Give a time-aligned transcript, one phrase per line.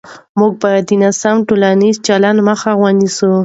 [0.37, 3.33] موږ باید د ناسم ټولنیز چلند مخه ونیسو.